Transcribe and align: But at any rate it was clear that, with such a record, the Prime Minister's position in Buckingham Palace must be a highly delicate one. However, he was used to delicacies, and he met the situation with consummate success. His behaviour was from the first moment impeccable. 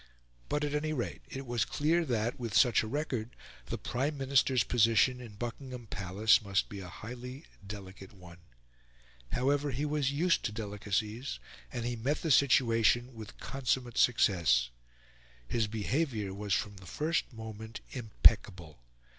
But 0.49 0.63
at 0.63 0.73
any 0.73 0.93
rate 0.93 1.21
it 1.29 1.45
was 1.45 1.63
clear 1.63 2.03
that, 2.05 2.39
with 2.39 2.57
such 2.57 2.81
a 2.81 2.87
record, 2.87 3.35
the 3.67 3.77
Prime 3.77 4.17
Minister's 4.17 4.63
position 4.63 5.21
in 5.21 5.35
Buckingham 5.35 5.85
Palace 5.85 6.41
must 6.41 6.69
be 6.69 6.79
a 6.79 6.87
highly 6.87 7.43
delicate 7.67 8.11
one. 8.11 8.39
However, 9.33 9.69
he 9.69 9.85
was 9.85 10.11
used 10.11 10.43
to 10.45 10.51
delicacies, 10.51 11.37
and 11.71 11.85
he 11.85 11.95
met 11.95 12.23
the 12.23 12.31
situation 12.31 13.13
with 13.13 13.37
consummate 13.37 13.99
success. 13.99 14.71
His 15.47 15.67
behaviour 15.67 16.33
was 16.33 16.55
from 16.55 16.77
the 16.77 16.87
first 16.87 17.31
moment 17.31 17.81
impeccable. 17.91 18.79